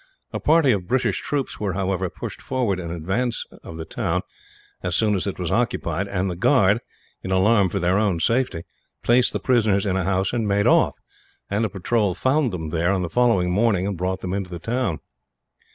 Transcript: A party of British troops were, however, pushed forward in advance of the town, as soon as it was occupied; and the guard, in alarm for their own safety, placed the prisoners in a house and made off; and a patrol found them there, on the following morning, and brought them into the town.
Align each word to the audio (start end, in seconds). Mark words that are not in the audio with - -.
A 0.33 0.39
party 0.39 0.71
of 0.71 0.87
British 0.87 1.21
troops 1.21 1.59
were, 1.59 1.73
however, 1.73 2.09
pushed 2.09 2.41
forward 2.41 2.79
in 2.79 2.89
advance 2.89 3.45
of 3.61 3.77
the 3.77 3.85
town, 3.85 4.23
as 4.81 4.95
soon 4.95 5.13
as 5.13 5.27
it 5.27 5.37
was 5.37 5.51
occupied; 5.51 6.07
and 6.07 6.27
the 6.27 6.35
guard, 6.35 6.79
in 7.21 7.29
alarm 7.29 7.69
for 7.69 7.77
their 7.77 7.99
own 7.99 8.19
safety, 8.19 8.63
placed 9.03 9.31
the 9.31 9.39
prisoners 9.39 9.85
in 9.85 9.95
a 9.95 10.03
house 10.03 10.33
and 10.33 10.47
made 10.47 10.65
off; 10.65 10.95
and 11.51 11.65
a 11.65 11.69
patrol 11.69 12.15
found 12.15 12.51
them 12.51 12.69
there, 12.71 12.91
on 12.91 13.03
the 13.03 13.09
following 13.11 13.51
morning, 13.51 13.85
and 13.85 13.95
brought 13.95 14.21
them 14.21 14.33
into 14.33 14.49
the 14.49 14.57
town. 14.57 14.97